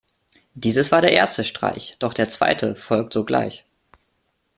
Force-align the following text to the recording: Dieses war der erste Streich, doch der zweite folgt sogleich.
Dieses 0.55 0.91
war 0.91 1.01
der 1.01 1.11
erste 1.13 1.43
Streich, 1.43 1.95
doch 1.99 2.15
der 2.15 2.27
zweite 2.27 2.75
folgt 2.75 3.13
sogleich. 3.13 3.65